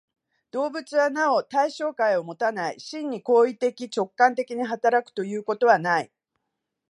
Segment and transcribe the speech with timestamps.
[0.49, 6.11] 動物はなお対象界をもたない、真に行為的直観的に働くということはない。